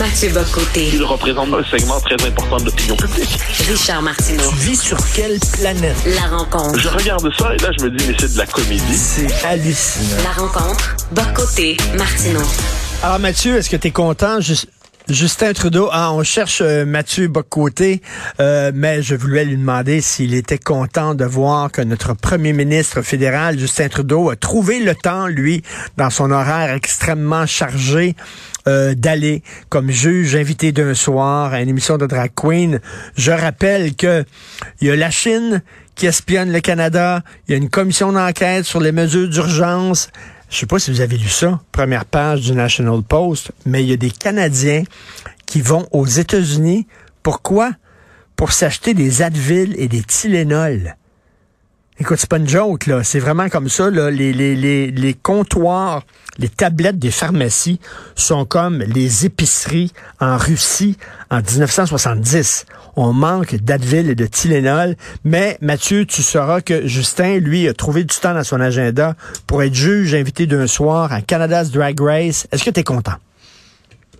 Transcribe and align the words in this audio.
Mathieu 0.00 0.30
Bocoté. 0.30 0.88
Il 0.94 1.04
représente 1.04 1.52
un 1.52 1.62
segment 1.62 2.00
très 2.00 2.14
important 2.26 2.56
de 2.56 2.64
l'opinion 2.64 2.96
publique. 2.96 3.38
Richard 3.68 4.00
Martineau. 4.00 4.48
Tu 4.48 4.56
vis 4.70 4.80
sur 4.80 4.96
quelle 5.12 5.38
planète? 5.52 5.94
La 6.06 6.38
rencontre. 6.38 6.78
Je 6.78 6.88
regarde 6.88 7.30
ça 7.36 7.52
et 7.54 7.58
là, 7.58 7.68
je 7.78 7.84
me 7.84 7.90
dis, 7.90 8.06
mais 8.08 8.14
c'est 8.18 8.32
de 8.32 8.38
la 8.38 8.46
comédie. 8.46 8.96
C'est 8.96 9.44
hallucinant. 9.44 10.22
La 10.24 10.42
rencontre. 10.42 10.96
Bocoté. 11.12 11.76
Martineau. 11.98 12.40
Alors 13.02 13.18
Mathieu, 13.18 13.58
est-ce 13.58 13.68
que 13.68 13.76
tu 13.76 13.88
es 13.88 13.90
content? 13.90 14.40
Juste... 14.40 14.68
Justin 15.12 15.52
Trudeau, 15.54 15.88
ah, 15.90 16.12
on 16.12 16.22
cherche 16.22 16.60
euh, 16.62 16.86
Mathieu 16.86 17.26
Bocoté, 17.26 18.00
euh, 18.38 18.70
mais 18.72 19.02
je 19.02 19.16
voulais 19.16 19.44
lui 19.44 19.56
demander 19.56 20.00
s'il 20.00 20.34
était 20.34 20.58
content 20.58 21.14
de 21.16 21.24
voir 21.24 21.72
que 21.72 21.82
notre 21.82 22.14
premier 22.14 22.52
ministre 22.52 23.02
fédéral, 23.02 23.58
Justin 23.58 23.88
Trudeau, 23.88 24.30
a 24.30 24.36
trouvé 24.36 24.78
le 24.78 24.94
temps, 24.94 25.26
lui, 25.26 25.62
dans 25.96 26.10
son 26.10 26.30
horaire 26.30 26.72
extrêmement 26.74 27.44
chargé, 27.44 28.14
euh, 28.68 28.94
d'aller 28.94 29.42
comme 29.68 29.90
juge 29.90 30.36
invité 30.36 30.70
d'un 30.70 30.94
soir 30.94 31.54
à 31.54 31.60
une 31.60 31.68
émission 31.68 31.98
de 31.98 32.06
drag 32.06 32.30
queen. 32.34 32.80
Je 33.16 33.32
rappelle 33.32 33.96
que 33.96 34.24
il 34.80 34.88
y 34.88 34.90
a 34.92 34.96
la 34.96 35.10
Chine 35.10 35.62
qui 35.96 36.06
espionne 36.06 36.52
le 36.52 36.60
Canada, 36.60 37.22
il 37.48 37.52
y 37.52 37.54
a 37.54 37.58
une 37.58 37.68
commission 37.68 38.12
d'enquête 38.12 38.64
sur 38.64 38.80
les 38.80 38.92
mesures 38.92 39.28
d'urgence. 39.28 40.08
Je 40.50 40.56
sais 40.56 40.66
pas 40.66 40.80
si 40.80 40.90
vous 40.90 41.00
avez 41.00 41.16
lu 41.16 41.28
ça, 41.28 41.60
première 41.70 42.04
page 42.04 42.40
du 42.40 42.52
National 42.52 43.02
Post, 43.02 43.52
mais 43.64 43.84
il 43.84 43.90
y 43.90 43.92
a 43.92 43.96
des 43.96 44.10
Canadiens 44.10 44.82
qui 45.46 45.60
vont 45.60 45.86
aux 45.92 46.06
États-Unis. 46.06 46.88
Pourquoi? 47.22 47.70
Pour 48.34 48.50
s'acheter 48.50 48.92
des 48.92 49.22
Advil 49.22 49.74
et 49.78 49.86
des 49.86 50.02
Tylenol. 50.02 50.96
Écoute, 52.00 52.16
c'est 52.16 52.30
pas 52.30 52.38
une 52.38 52.48
joke, 52.48 52.86
là. 52.86 53.04
C'est 53.04 53.18
vraiment 53.18 53.50
comme 53.50 53.68
ça, 53.68 53.90
là. 53.90 54.10
Les, 54.10 54.32
les, 54.32 54.56
les, 54.56 54.90
les 54.90 55.12
comptoirs, 55.12 56.02
les 56.38 56.48
tablettes 56.48 56.98
des 56.98 57.10
pharmacies 57.10 57.78
sont 58.16 58.46
comme 58.46 58.78
les 58.78 59.26
épiceries 59.26 59.92
en 60.18 60.38
Russie 60.38 60.96
en 61.30 61.42
1970. 61.42 62.64
On 62.96 63.12
manque 63.12 63.56
d'Advil 63.56 64.08
et 64.08 64.14
de 64.14 64.24
Tylenol. 64.24 64.94
Mais, 65.24 65.58
Mathieu, 65.60 66.06
tu 66.06 66.22
sauras 66.22 66.62
que 66.62 66.86
Justin, 66.86 67.38
lui, 67.38 67.68
a 67.68 67.74
trouvé 67.74 68.04
du 68.04 68.16
temps 68.16 68.32
dans 68.32 68.44
son 68.44 68.62
agenda 68.62 69.14
pour 69.46 69.62
être 69.62 69.74
juge 69.74 70.14
invité 70.14 70.46
d'un 70.46 70.66
soir 70.66 71.12
à 71.12 71.20
Canada's 71.20 71.70
Drag 71.70 72.00
Race. 72.00 72.48
Est-ce 72.50 72.64
que 72.64 72.70
tu 72.70 72.80
es 72.80 72.84
content? 72.84 73.16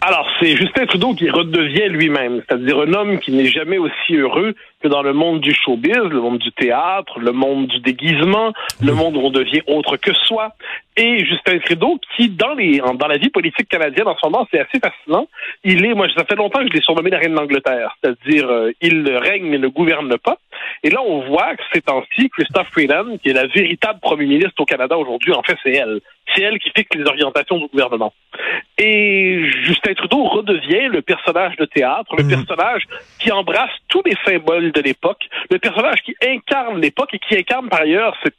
Alors, 0.03 0.27
c'est 0.39 0.55
Justin 0.57 0.85
Trudeau 0.85 1.15
qui 1.15 1.31
redevient 1.31 1.89
lui-même, 1.89 2.43
c'est-à-dire 2.47 2.79
un 2.81 2.93
homme 2.93 3.19
qui 3.21 3.33
n'est 3.33 3.51
jamais 3.51 3.79
aussi 3.79 4.17
heureux 4.17 4.55
que 4.81 4.89
dans 4.89 5.03
le 5.03 5.13
monde 5.13 5.41
du 5.41 5.55
showbiz, 5.55 5.95
le 5.95 6.21
monde 6.21 6.39
du 6.39 6.53
théâtre, 6.53 7.19
le 7.19 7.33
monde 7.33 7.67
du 7.67 7.81
déguisement, 7.81 8.53
le 8.81 8.93
monde 8.93 9.17
où 9.17 9.21
on 9.21 9.31
devient 9.31 9.63
autre 9.67 9.97
que 9.97 10.13
soi. 10.13 10.53
Et 10.97 11.25
Justin 11.25 11.59
Trudeau, 11.61 11.99
qui 12.17 12.29
dans 12.29 12.55
les 12.55 12.79
dans 12.79 13.07
la 13.07 13.17
vie 13.17 13.31
politique 13.31 13.69
canadienne 13.69 14.09
en 14.09 14.17
ce 14.17 14.27
moment, 14.27 14.47
c'est 14.51 14.61
assez 14.61 14.81
fascinant. 14.81 15.29
Il 15.65 15.85
est, 15.85 15.95
moi, 15.95 16.09
ça 16.17 16.25
fait 16.25 16.37
longtemps 16.37 16.61
que 16.61 16.69
je 16.69 16.75
l'ai 16.75 16.83
surnommé 16.83 17.11
la 17.11 17.19
reine 17.19 17.35
d'Angleterre, 17.35 17.97
c'est-à-dire 18.03 18.49
euh, 18.49 18.73
il 18.81 19.09
règne 19.17 19.47
mais 19.47 19.59
ne 19.59 19.69
gouverne 19.69 20.17
pas. 20.19 20.39
Et 20.83 20.91
là, 20.91 21.01
on 21.03 21.21
voit 21.27 21.55
que 21.57 21.63
ces 21.73 21.83
temps-ci, 21.83 22.31
Christophe 22.31 22.69
Freeland, 22.73 23.19
qui 23.23 23.31
est 23.31 23.35
la 23.35 23.47
véritable 23.47 24.01
premier 24.01 24.27
ministre 24.27 24.61
au 24.61 24.65
Canada 24.65 24.97
aujourd'hui, 24.97 25.33
en 25.33 25.43
fait, 25.43 25.57
c'est 25.63 25.73
elle. 25.73 26.01
C'est 26.35 26.43
elle 26.43 26.59
qui 26.59 26.71
fixe 26.77 26.95
les 26.97 27.05
orientations 27.05 27.59
du 27.59 27.67
gouvernement. 27.67 28.13
Et 28.79 29.43
Justin 29.65 29.95
Trudeau 29.95 30.25
redevient 30.25 30.89
le 30.89 31.03
personnage 31.03 31.57
de 31.57 31.65
théâtre, 31.65 32.15
le 32.17 32.27
personnage 32.27 32.85
qui 33.19 33.33
embrasse 33.33 33.71
tous 33.89 34.03
les 34.07 34.15
symboles 34.25 34.70
de 34.71 34.81
l'époque, 34.81 35.29
le 35.51 35.59
personnage 35.59 36.03
qui 36.03 36.15
incarne 36.25 36.81
l'époque 36.81 37.15
et 37.15 37.19
qui 37.19 37.37
incarne 37.37 37.69
par 37.69 37.81
ailleurs 37.81 38.17
cette 38.23 38.35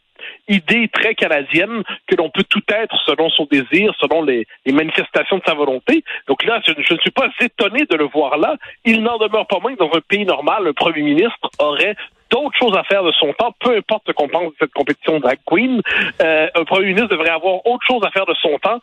idée 0.47 0.87
très 0.87 1.15
canadienne 1.15 1.83
que 2.07 2.15
l'on 2.15 2.29
peut 2.29 2.43
tout 2.43 2.61
être 2.69 2.95
selon 3.05 3.29
son 3.29 3.47
désir, 3.51 3.93
selon 3.99 4.23
les, 4.23 4.47
manifestations 4.67 5.37
de 5.37 5.43
sa 5.45 5.53
volonté. 5.53 6.03
Donc 6.27 6.43
là, 6.43 6.61
je, 6.65 6.73
je, 6.77 6.93
ne 6.93 6.99
suis 6.99 7.11
pas 7.11 7.29
étonné 7.39 7.85
de 7.89 7.95
le 7.95 8.05
voir 8.05 8.37
là. 8.37 8.55
Il 8.85 9.01
n'en 9.01 9.17
demeure 9.17 9.47
pas 9.47 9.59
moins 9.59 9.73
que 9.73 9.79
dans 9.79 9.91
un 9.93 10.01
pays 10.01 10.25
normal, 10.25 10.67
un 10.67 10.73
premier 10.73 11.01
ministre 11.01 11.49
aurait 11.59 11.95
d'autres 12.31 12.57
choses 12.57 12.75
à 12.75 12.83
faire 12.83 13.03
de 13.03 13.11
son 13.11 13.33
temps, 13.33 13.53
peu 13.59 13.75
importe 13.75 14.03
ce 14.07 14.13
qu'on 14.13 14.27
pense 14.27 14.45
de 14.45 14.55
cette 14.59 14.73
compétition 14.73 15.19
drag 15.19 15.37
queen. 15.45 15.81
Euh, 16.21 16.47
un 16.55 16.63
premier 16.63 16.87
ministre 16.87 17.09
devrait 17.09 17.29
avoir 17.29 17.65
autre 17.67 17.85
chose 17.85 18.01
à 18.03 18.11
faire 18.11 18.25
de 18.25 18.33
son 18.41 18.57
temps 18.59 18.79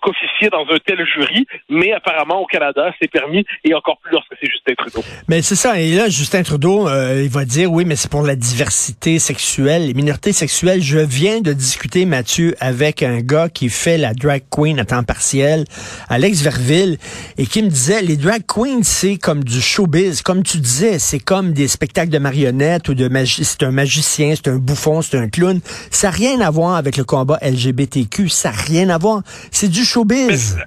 qu'officier 0.00 0.48
dans 0.48 0.62
un 0.62 0.78
tel 0.84 1.04
jury, 1.04 1.46
mais 1.68 1.92
apparemment 1.92 2.40
au 2.40 2.46
Canada, 2.46 2.92
c'est 3.00 3.10
permis, 3.10 3.44
et 3.64 3.74
encore 3.74 3.98
plus 3.98 4.12
lorsque 4.12 4.32
c'est 4.40 4.50
Justin 4.50 4.74
Trudeau. 4.74 5.04
Mais 5.28 5.42
c'est 5.42 5.56
ça, 5.56 5.78
et 5.78 5.92
là, 5.92 6.08
Justin 6.08 6.42
Trudeau, 6.42 6.88
euh, 6.88 7.22
il 7.22 7.28
va 7.30 7.44
dire, 7.44 7.70
oui, 7.70 7.84
mais 7.84 7.96
c'est 7.96 8.10
pour 8.10 8.22
la 8.22 8.36
diversité 8.36 9.18
sexuelle, 9.18 9.88
les 9.88 9.94
minorités 9.94 10.32
sexuelles. 10.32 10.80
Je 10.80 10.98
viens 10.98 11.40
de 11.40 11.52
discuter, 11.52 12.06
Mathieu, 12.06 12.54
avec 12.60 13.02
un 13.02 13.20
gars 13.20 13.48
qui 13.48 13.68
fait 13.68 13.98
la 13.98 14.14
drag 14.14 14.42
queen 14.50 14.78
à 14.78 14.84
temps 14.84 15.02
partiel, 15.02 15.64
Alex 16.08 16.42
Verville, 16.42 16.96
et 17.36 17.46
qui 17.46 17.62
me 17.62 17.68
disait, 17.68 18.02
les 18.02 18.16
drag 18.16 18.42
queens, 18.46 18.82
c'est 18.82 19.18
comme 19.18 19.44
du 19.44 19.60
showbiz, 19.60 20.22
comme 20.22 20.42
tu 20.42 20.58
disais, 20.58 20.98
c'est 20.98 21.20
comme 21.20 21.52
des 21.52 21.68
spectacles 21.68 22.10
de 22.10 22.18
marionnettes 22.18 22.59
ou 22.88 22.94
de 22.94 23.08
magie, 23.08 23.44
c'est 23.44 23.62
un 23.62 23.70
magicien, 23.70 24.34
c'est 24.36 24.48
un 24.48 24.56
bouffon, 24.56 25.02
c'est 25.02 25.18
un 25.18 25.28
clown. 25.28 25.60
Ça 25.90 26.08
n'a 26.08 26.10
rien 26.12 26.40
à 26.40 26.50
voir 26.50 26.76
avec 26.76 26.96
le 26.96 27.04
combat 27.04 27.38
LGBTQ. 27.42 28.28
Ça 28.28 28.50
n'a 28.50 28.56
rien 28.56 28.88
à 28.90 28.98
voir. 28.98 29.22
C'est 29.50 29.68
du 29.68 29.84
showbiz. 29.84 30.58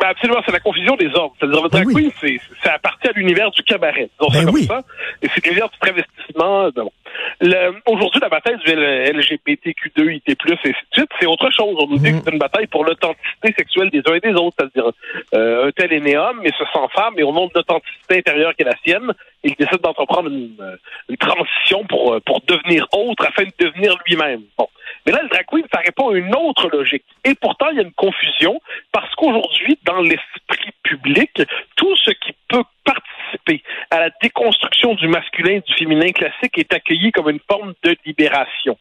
Ben 0.00 0.08
absolument, 0.08 0.40
c'est 0.46 0.52
la 0.52 0.60
confusion 0.60 0.96
des 0.96 1.08
ordres. 1.14 1.34
C'est-à-dire, 1.38 1.62
le 1.62 1.68
drag 1.68 1.84
Ben 1.86 1.92
oui. 1.94 2.02
queen, 2.04 2.12
c'est, 2.20 2.40
ça 2.66 2.74
appartient 2.74 3.08
à 3.08 3.12
l'univers 3.12 3.50
du 3.50 3.62
cabaret. 3.62 4.08
Disons 4.18 4.32
ça 4.32 4.38
Ben 4.44 4.52
comme 4.52 4.62
ça. 4.62 4.80
Et 5.22 5.28
c'est 5.34 5.44
l'univers 5.44 5.68
du 5.68 5.78
travestissement. 5.78 6.68
Le- 7.40 7.74
aujourd'hui, 7.86 8.20
la 8.20 8.28
bataille 8.28 8.56
du 8.64 8.70
L- 8.70 9.16
LGBTQ2, 9.16 10.14
IT+, 10.16 10.22
et 10.28 10.36
ainsi 10.52 10.68
de 10.68 10.74
suite, 10.92 11.10
c'est 11.20 11.26
autre 11.26 11.50
chose. 11.50 11.76
On 11.78 11.86
nous 11.86 11.98
dit 11.98 12.12
que 12.12 12.18
c'est 12.24 12.32
une 12.32 12.38
bataille 12.38 12.66
pour 12.66 12.84
l'authenticité 12.84 13.52
sexuelle 13.56 13.90
des 13.90 14.00
uns 14.06 14.14
et 14.14 14.20
des 14.20 14.32
autres. 14.34 14.56
C'est-à-dire, 14.58 14.90
euh, 15.34 15.68
un 15.68 15.70
tel 15.72 15.92
est 15.92 16.00
né 16.00 16.16
homme, 16.16 16.40
mais 16.42 16.50
se 16.50 16.64
sent 16.72 16.86
femme, 16.94 17.14
et 17.18 17.22
au 17.22 17.32
nom 17.32 17.46
de 17.46 17.52
l'authenticité 17.54 18.18
intérieure 18.18 18.54
qui 18.54 18.62
est 18.62 18.66
la 18.66 18.76
sienne, 18.84 19.12
il 19.42 19.54
décide 19.54 19.80
d'entreprendre 19.82 20.28
une, 20.30 20.54
euh, 20.60 20.76
une 21.08 21.16
transition 21.16 21.84
pour, 21.88 22.14
euh, 22.14 22.20
pour 22.20 22.40
devenir 22.46 22.86
autre 22.92 23.26
afin 23.26 23.44
de 23.44 23.52
devenir 23.58 23.96
lui-même. 24.06 24.42
Bon. 24.58 24.68
Mais 25.06 25.12
là, 25.12 25.22
le 25.22 25.28
drag 25.28 25.46
queen, 25.46 25.64
ça 25.72 25.80
répond 25.80 26.10
à 26.10 26.16
une 26.16 26.34
autre 26.34 26.68
logique. 26.68 27.04
Et 27.24 27.34
pourtant, 27.34 27.68
il 27.70 27.76
y 27.76 27.80
a 27.80 27.82
une 27.82 27.92
confusion 27.92 28.60
parce 28.92 29.14
qu'aujourd'hui, 29.14 29.78
dans 29.84 30.00
l'esprit 30.00 30.72
public, 30.82 31.42
tout 31.76 31.96
ce 31.96 32.10
qui 32.10 32.34
peut 32.48 32.64
participer 32.84 33.62
à 33.90 34.00
la 34.00 34.10
déconstruction 34.22 34.94
du 34.94 35.08
masculin 35.08 35.56
et 35.56 35.60
du 35.60 35.74
féminin 35.74 36.12
classique 36.12 36.58
est 36.58 36.72
accueilli 36.72 37.12
comme 37.12 37.30
une 37.30 37.40
forme 37.48 37.74
de 37.82 37.96
libération. 38.04 38.76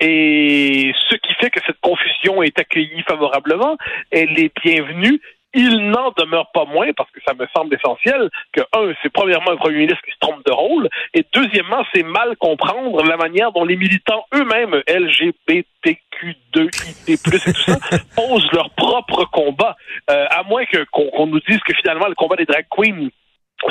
Et 0.00 0.92
ce 1.08 1.16
qui 1.16 1.32
fait 1.34 1.50
que 1.50 1.60
cette 1.64 1.80
confusion 1.80 2.42
est 2.42 2.58
accueillie 2.58 3.02
favorablement, 3.02 3.76
elle 4.10 4.36
est 4.38 4.52
bienvenue. 4.62 5.20
Il 5.54 5.90
n'en 5.90 6.12
demeure 6.16 6.50
pas 6.52 6.64
moins, 6.64 6.92
parce 6.96 7.10
que 7.10 7.20
ça 7.26 7.34
me 7.34 7.46
semble 7.54 7.74
essentiel, 7.74 8.30
que, 8.52 8.60
un, 8.74 8.92
c'est 9.02 9.12
premièrement 9.12 9.50
un 9.50 9.56
premier 9.56 9.78
ministre 9.78 10.02
qui 10.04 10.12
se 10.12 10.18
trompe 10.18 10.44
de 10.46 10.52
rôle, 10.52 10.88
et 11.14 11.24
deuxièmement, 11.34 11.84
c'est 11.94 12.02
mal 12.02 12.36
comprendre 12.36 13.02
la 13.04 13.16
manière 13.16 13.52
dont 13.52 13.64
les 13.64 13.76
militants 13.76 14.24
eux-mêmes, 14.34 14.82
LGBTQ2, 14.88 16.64
IT+, 16.88 17.08
et 17.08 17.18
tout 17.18 17.36
ça, 17.38 17.76
posent 18.16 18.50
leur 18.52 18.70
propre 18.70 19.24
combat. 19.26 19.76
Euh, 20.10 20.26
à 20.30 20.42
moins 20.42 20.64
que 20.64 20.84
qu'on 20.90 21.10
qu'on 21.10 21.26
nous 21.26 21.40
dise 21.40 21.60
que 21.60 21.74
finalement, 21.74 22.08
le 22.08 22.14
combat 22.14 22.36
des 22.36 22.46
drag 22.46 22.66
queens 22.70 23.10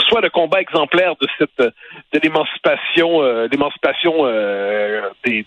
soit 0.07 0.21
le 0.21 0.29
combat 0.29 0.61
exemplaire 0.61 1.15
de 1.19 1.27
cette 1.37 1.59
de 1.59 2.19
l'émancipation 2.23 3.21
euh, 3.21 3.47
l'émancipation 3.51 4.25
euh, 4.25 5.09
des 5.25 5.31
des 5.31 5.45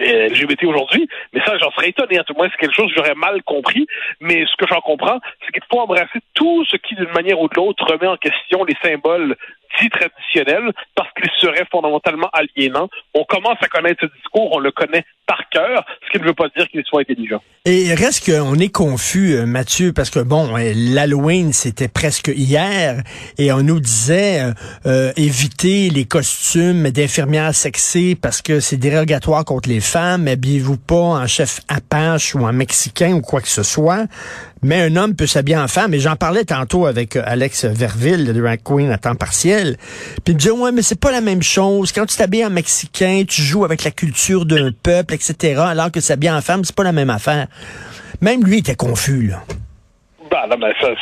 LGBT 0.00 0.64
aujourd'hui, 0.64 1.08
mais 1.32 1.40
ça, 1.44 1.56
j'en 1.58 1.70
serais 1.72 1.90
étonné. 1.90 2.18
À 2.18 2.24
tout 2.24 2.34
moins, 2.34 2.48
c'est 2.50 2.58
quelque 2.58 2.74
chose 2.74 2.88
que 2.88 2.96
j'aurais 2.96 3.14
mal 3.14 3.42
compris. 3.42 3.86
Mais 4.20 4.44
ce 4.46 4.56
que 4.56 4.66
j'en 4.68 4.80
comprends, 4.80 5.20
c'est 5.44 5.52
qu'il 5.52 5.62
faut 5.70 5.80
embrasser 5.80 6.20
tout 6.34 6.64
ce 6.64 6.76
qui, 6.76 6.94
d'une 6.94 7.12
manière 7.12 7.40
ou 7.40 7.48
de 7.48 7.54
l'autre, 7.54 7.84
remet 7.84 8.06
en 8.06 8.16
question 8.16 8.64
les 8.64 8.76
symboles 8.82 9.36
dits 9.80 9.90
traditionnels 9.90 10.72
parce 10.94 11.08
qu'ils 11.14 11.30
seraient 11.38 11.66
fondamentalement 11.70 12.28
aliénants. 12.32 12.88
On 13.14 13.24
commence 13.24 13.58
à 13.60 13.68
connaître 13.68 14.00
ce 14.00 14.12
discours, 14.16 14.50
on 14.52 14.58
le 14.58 14.72
connaît 14.72 15.04
par 15.26 15.48
cœur, 15.48 15.84
ce 16.04 16.10
qui 16.10 16.18
ne 16.18 16.26
veut 16.26 16.34
pas 16.34 16.48
dire 16.56 16.66
qu'il 16.68 16.82
soit 16.84 17.02
intelligent. 17.02 17.40
Et 17.64 17.94
reste 17.94 18.26
qu'on 18.26 18.54
est 18.54 18.72
confus, 18.72 19.34
euh, 19.34 19.46
Mathieu, 19.46 19.92
parce 19.92 20.10
que 20.10 20.18
bon, 20.20 20.56
euh, 20.56 20.72
l'Halloween, 20.74 21.52
c'était 21.52 21.88
presque 21.88 22.32
hier, 22.34 23.02
et 23.38 23.52
on 23.52 23.62
nous 23.62 23.80
disait 23.80 24.40
euh, 24.40 24.52
euh, 24.86 25.12
éviter 25.16 25.88
les 25.90 26.04
costumes 26.04 26.90
d'infirmières 26.90 27.54
sexées 27.54 28.16
parce 28.20 28.42
que 28.42 28.60
c'est 28.60 28.76
dérogatoire 28.76 29.44
contre 29.44 29.68
les 29.68 29.80
femmes, 29.90 30.28
habillez-vous 30.28 30.76
pas 30.76 30.94
en 30.94 31.26
chef 31.26 31.60
apache 31.66 32.36
ou 32.36 32.46
en 32.46 32.52
mexicain 32.52 33.12
ou 33.14 33.20
quoi 33.20 33.40
que 33.40 33.48
ce 33.48 33.64
soit. 33.64 34.06
Mais 34.62 34.82
un 34.82 34.94
homme 34.94 35.16
peut 35.16 35.26
s'habiller 35.26 35.56
en 35.56 35.66
femme, 35.66 35.94
et 35.94 35.98
j'en 35.98 36.16
parlais 36.16 36.44
tantôt 36.44 36.86
avec 36.86 37.16
euh, 37.16 37.22
Alex 37.24 37.64
Verville, 37.64 38.26
le 38.26 38.32
drag 38.34 38.60
queen 38.62 38.90
à 38.90 38.98
temps 38.98 39.16
partiel. 39.16 39.76
Puis 40.24 40.32
il 40.32 40.34
me 40.34 40.38
disait, 40.38 40.50
ouais, 40.52 40.70
mais 40.70 40.82
c'est 40.82 41.00
pas 41.00 41.10
la 41.10 41.20
même 41.20 41.42
chose. 41.42 41.90
Quand 41.92 42.06
tu 42.06 42.16
t'habilles 42.16 42.44
en 42.44 42.50
mexicain, 42.50 43.24
tu 43.26 43.42
joues 43.42 43.64
avec 43.64 43.82
la 43.82 43.90
culture 43.90 44.46
d'un 44.46 44.70
peuple, 44.70 45.14
etc., 45.14 45.60
alors 45.60 45.90
que 45.90 46.00
s'habiller 46.00 46.32
en 46.32 46.42
femme, 46.42 46.64
c'est 46.64 46.74
pas 46.74 46.84
la 46.84 46.92
même 46.92 47.10
affaire. 47.10 47.48
Même 48.20 48.44
lui 48.44 48.58
était 48.58 48.76
confus, 48.76 49.28
là. 49.28 49.42
Ben, 50.48 50.48
ça, 50.48 50.56
là, 50.56 50.56
mais 50.58 50.72
ça, 50.80 50.94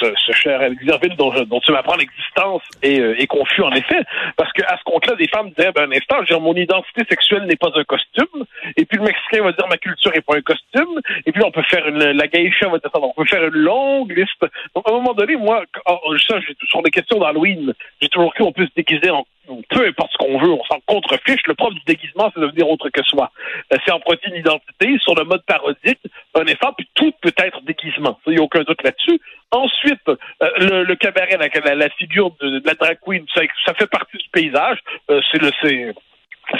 ce, 0.00 0.12
ce, 0.26 0.32
cher 0.32 0.60
Alexandre 0.60 1.16
dont, 1.16 1.32
dont 1.44 1.60
tu 1.60 1.72
m'apprends 1.72 1.96
l'existence 1.96 2.62
est, 2.82 3.00
euh, 3.00 3.18
est, 3.18 3.26
confus 3.26 3.62
en 3.62 3.72
effet, 3.72 4.02
parce 4.36 4.52
qu'à 4.52 4.76
ce 4.76 4.84
compte-là, 4.84 5.14
des 5.16 5.28
femmes 5.28 5.50
disaient, 5.56 5.72
ben, 5.72 5.90
un 5.90 5.96
instant, 5.96 6.22
dire, 6.22 6.40
mon 6.40 6.54
identité 6.54 7.02
sexuelle 7.08 7.44
n'est 7.44 7.56
pas 7.56 7.70
un 7.74 7.84
costume, 7.84 8.44
et 8.76 8.84
puis 8.84 8.98
le 8.98 9.04
Mexicain 9.04 9.42
va 9.42 9.52
dire, 9.52 9.66
ma 9.68 9.78
culture 9.78 10.12
n'est 10.12 10.20
pas 10.20 10.36
un 10.36 10.42
costume, 10.42 11.00
et 11.24 11.32
puis 11.32 11.42
on 11.42 11.50
peut 11.50 11.62
faire 11.62 11.86
une, 11.88 11.98
la 11.98 12.26
geisha 12.26 12.68
va 12.68 12.78
dire 12.78 12.90
ça, 12.92 13.00
on 13.00 13.12
peut 13.14 13.24
faire 13.24 13.44
une 13.44 13.60
longue 13.62 14.16
liste. 14.16 14.44
Donc, 14.74 14.88
à 14.88 14.92
un 14.92 14.96
moment 14.96 15.14
donné, 15.14 15.36
moi, 15.36 15.64
ça, 15.86 16.36
sur 16.68 16.82
des 16.82 16.90
questions 16.90 17.18
d'Halloween, 17.18 17.72
j'ai 18.00 18.08
toujours 18.08 18.34
cru 18.34 18.44
qu'on 18.44 18.52
peut 18.52 18.66
se 18.66 18.74
déguiser 18.76 19.10
en 19.10 19.24
peu 19.70 19.86
importe 19.86 20.12
ce 20.12 20.18
qu'on 20.18 20.38
veut, 20.38 20.52
on 20.52 20.64
s'en 20.64 20.80
contrefiche. 20.86 21.40
Le 21.46 21.54
propre 21.54 21.74
du 21.74 21.84
déguisement, 21.86 22.30
c'est 22.34 22.40
de 22.40 22.46
devenir 22.46 22.68
autre 22.68 22.88
que 22.90 23.02
soi. 23.02 23.30
Euh, 23.72 23.76
c'est 23.84 23.92
emprunter 23.92 24.28
une 24.28 24.36
identité 24.36 24.96
sur 24.98 25.14
le 25.14 25.24
mode 25.24 25.42
parodique, 25.44 26.00
un 26.34 26.46
effort, 26.46 26.74
puis 26.76 26.88
tout 26.94 27.12
peut 27.20 27.32
être 27.38 27.60
déguisement. 27.62 28.18
Il 28.26 28.34
n'y 28.34 28.38
a 28.38 28.42
aucun 28.42 28.62
doute 28.62 28.82
là-dessus. 28.82 29.20
Ensuite, 29.50 30.08
euh, 30.08 30.16
le, 30.58 30.84
le, 30.84 30.96
cabaret, 30.96 31.36
la, 31.36 31.74
la, 31.74 31.90
figure 31.90 32.30
de, 32.40 32.62
la 32.64 32.74
drag 32.74 32.98
queen, 33.04 33.24
ça, 33.34 33.42
ça, 33.66 33.74
fait 33.74 33.88
partie 33.88 34.16
du 34.16 34.28
paysage. 34.32 34.78
Euh, 35.10 35.20
c'est 35.30 35.40
le 35.40 35.50
c'est 35.60 35.94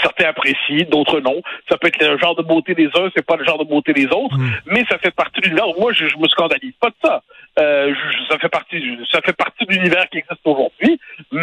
Certains 0.01 0.29
apprécient, 0.29 0.87
d'autres 0.89 1.19
non. 1.19 1.41
Ça 1.69 1.77
peut 1.77 1.87
être 1.87 2.01
le 2.01 2.17
genre 2.17 2.35
de 2.35 2.41
beauté 2.41 2.73
des 2.73 2.87
uns, 2.95 3.09
c'est 3.15 3.25
pas 3.25 3.35
le 3.35 3.43
genre 3.43 3.59
de 3.59 3.65
beauté 3.65 3.93
des 3.93 4.05
autres, 4.07 4.37
mm. 4.37 4.51
mais 4.67 4.85
ça 4.89 4.97
fait 4.97 5.11
partie 5.11 5.41
de 5.41 5.47
l'univers. 5.47 5.67
Moi, 5.77 5.91
je, 5.93 6.07
je 6.07 6.17
me 6.17 6.27
scandalise 6.29 6.73
pas 6.79 6.89
de 6.89 6.95
ça. 7.03 7.21
Euh, 7.59 7.93
ça 8.29 8.39
fait 8.39 8.49
partie, 8.49 8.81
ça 9.11 9.21
fait 9.21 9.33
partie 9.33 9.65
de 9.65 9.73
l'univers 9.73 10.07
qui 10.09 10.19
existe 10.19 10.41
aujourd'hui. 10.45 10.72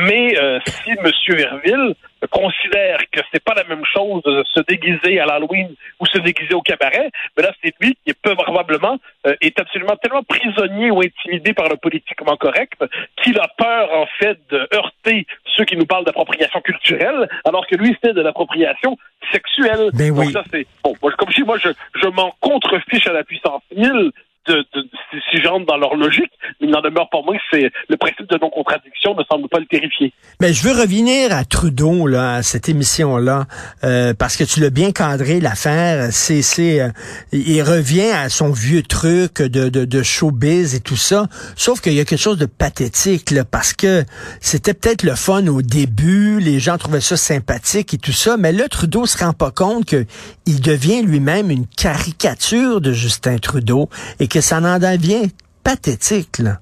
Mais 0.07 0.39
euh, 0.39 0.59
si 0.67 0.91
M. 0.91 1.11
Verville 1.29 1.95
considère 2.31 2.99
que 3.11 3.21
c'est 3.33 3.43
pas 3.43 3.55
la 3.55 3.65
même 3.65 3.85
chose 3.85 4.23
de 4.25 4.45
se 4.55 4.61
déguiser 4.61 5.21
à 5.21 5.27
l'Halloween 5.27 5.75
ou 5.99 6.07
se 6.07 6.19
déguiser 6.19 6.55
au 6.55 6.61
cabaret, 6.61 7.11
mais 7.37 7.43
là 7.43 7.53
c'est 7.63 7.73
lui 7.81 7.97
qui 8.05 8.13
peut 8.13 8.35
probablement 8.35 8.99
euh, 9.27 9.35
est 9.41 9.59
absolument 9.59 9.97
tellement 9.97 10.23
prisonnier 10.23 10.91
ou 10.91 11.01
intimidé 11.01 11.55
par 11.55 11.69
le 11.69 11.77
politiquement 11.77 12.37
correct 12.37 12.85
qu'il 13.23 13.39
a 13.39 13.49
peur 13.57 13.93
en 13.93 14.07
fait 14.19 14.39
de 14.51 14.69
heurter 14.75 15.27
ceux 15.57 15.65
qui 15.65 15.77
nous 15.77 15.87
parlent 15.87 16.05
d'appropriation 16.05 16.61
culturelle, 16.61 17.29
alors 17.45 17.67
que 17.67 17.77
lui 17.77 17.97
c'est 18.03 18.13
de 18.13 18.21
l'appropriation 18.21 18.99
sexuelle. 19.33 19.91
Ben 19.95 20.11
oui. 20.11 20.27
Donc 20.27 20.33
ça 20.33 20.45
c'est 20.51 20.67
bon, 20.85 20.95
comme 21.01 21.33
si 21.33 21.43
moi 21.43 21.59
je, 21.59 21.71
je 22.03 22.09
m'en 22.09 22.35
contrefiche 22.41 23.07
à 23.07 23.13
la 23.13 23.25
puissance 23.25 23.63
1000 23.75 24.13
de, 24.51 24.67
de, 24.75 24.89
si 25.31 25.43
j'entre 25.43 25.67
dans 25.67 25.77
leur 25.77 25.95
logique, 25.95 26.33
il 26.61 26.71
n'en 26.71 26.81
demeure 26.81 27.09
pas 27.11 27.23
moins 27.23 27.37
que 27.37 27.43
c'est 27.53 27.71
le 27.89 27.97
principe 27.97 28.29
de 28.29 28.39
non-contradiction 28.41 29.15
ne 29.15 29.25
semble 29.31 29.49
pas 29.49 29.59
le 29.59 29.67
terrifier. 29.67 30.13
Mais 30.41 30.53
je 30.53 30.63
veux 30.67 30.79
revenir 30.79 31.33
à 31.33 31.45
Trudeau, 31.45 32.07
là, 32.07 32.35
à 32.35 32.43
cette 32.43 32.69
émission-là, 32.69 33.47
euh, 33.85 34.15
parce 34.15 34.37
que 34.37 34.45
tu 34.45 34.61
l'as 34.61 34.71
bien 34.71 34.93
cadré, 34.93 35.41
l'affaire. 35.41 36.09
C'est, 36.13 36.43
c'est, 36.43 36.81
euh, 36.81 36.89
il 37.33 37.63
revient 37.63 38.11
à 38.11 38.29
son 38.29 38.51
vieux 38.51 38.83
truc 38.83 39.43
de, 39.43 39.69
de, 39.69 39.85
de 39.85 40.03
showbiz 40.03 40.75
et 40.75 40.81
tout 40.81 40.97
ça. 40.97 41.27
Sauf 41.57 41.81
qu'il 41.81 41.95
y 41.95 42.01
a 42.01 42.05
quelque 42.05 42.21
chose 42.21 42.39
de 42.39 42.47
pathétique, 42.47 43.31
là, 43.31 43.45
parce 43.45 43.73
que 43.73 44.05
c'était 44.41 44.75
peut-être 44.75 45.03
le 45.03 45.15
fun 45.15 45.47
au 45.47 45.63
début, 45.63 46.41
les 46.41 46.59
gens 46.59 46.79
trouvaient 46.79 47.01
ça 47.01 47.17
sympathique 47.17 47.95
et 47.95 47.99
tout 47.99 48.13
ça, 48.13 48.37
mais 48.37 48.53
là, 48.53 48.69
Trudeau 48.69 49.07
se 49.07 49.23
rend 49.23 49.33
pas 49.33 49.51
compte 49.51 49.87
que 49.87 50.07
il 50.47 50.61
devient 50.61 51.03
lui-même 51.03 51.51
une 51.51 51.67
caricature 51.67 52.81
de 52.81 52.93
Justin 52.93 53.39
Trudeau 53.39 53.89
et 54.19 54.27
que 54.27 54.40
ça 54.41 54.59
en 54.59 54.79
devient 54.79 55.31
pathétique, 55.65 56.39
là. 56.39 56.59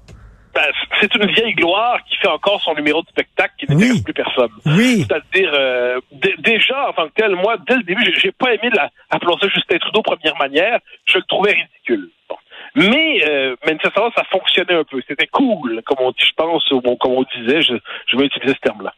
Ben, 0.53 0.65
c'est 0.99 1.13
une 1.15 1.27
vieille 1.31 1.53
gloire 1.53 1.99
qui 2.05 2.17
fait 2.17 2.27
encore 2.27 2.61
son 2.61 2.73
numéro 2.73 3.01
de 3.01 3.07
spectacle 3.07 3.53
qui 3.59 3.71
n'intéresse 3.71 4.01
plus 4.01 4.13
personne. 4.13 4.49
Oui. 4.65 5.05
C'est-à-dire, 5.07 5.51
euh, 5.53 5.99
déjà, 6.39 6.89
en 6.89 6.93
tant 6.93 7.07
que 7.07 7.13
tel, 7.15 7.35
moi, 7.35 7.57
dès 7.67 7.75
le 7.75 7.83
début, 7.83 8.13
j'ai 8.19 8.31
pas 8.31 8.53
aimé 8.53 8.69
la, 8.73 8.89
ça 9.11 9.47
Justin 9.53 9.77
Trudeau 9.77 10.01
première 10.01 10.35
manière. 10.37 10.79
Je 11.05 11.17
le 11.17 11.23
trouvais 11.27 11.51
ridicule. 11.53 12.09
Mais, 12.75 13.21
euh, 13.27 13.55
manifestement, 13.65 14.11
ça 14.15 14.23
fonctionnait 14.31 14.75
un 14.75 14.83
peu. 14.83 15.01
C'était 15.07 15.27
cool, 15.27 15.81
comme 15.85 15.97
on 15.99 16.11
dit, 16.11 16.25
je 16.25 16.33
pense, 16.35 16.69
ou 16.71 16.81
comme 16.81 17.13
on 17.13 17.25
disait, 17.37 17.61
je, 17.61 17.75
je 18.07 18.17
vais 18.17 18.25
utiliser 18.25 18.53
ce 18.53 18.59
terme-là. 18.59 18.93